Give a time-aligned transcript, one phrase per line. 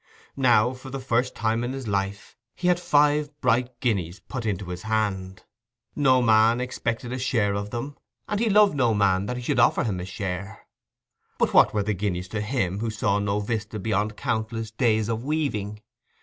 [0.35, 4.65] Now, for the first time in his life, he had five bright guineas put into
[4.69, 5.43] his hand;
[5.95, 7.95] no man expected a share of them,
[8.27, 10.65] and he loved no man that he should offer him a share.
[11.37, 15.23] But what were the guineas to him who saw no vista beyond countless days of
[15.23, 15.83] weaving?